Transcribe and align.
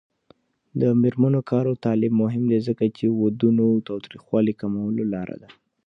د 0.81 0.83
میرمنو 1.01 1.39
کار 1.49 1.63
او 1.71 1.75
تعلیم 1.85 2.13
مهم 2.23 2.43
دی 2.51 2.59
ځکه 2.67 2.83
چې 2.97 3.05
ودونو 3.21 3.65
تاوتریخوالي 3.87 4.53
کمولو 4.61 5.03
لاره 5.13 5.35
ده. 5.41 5.49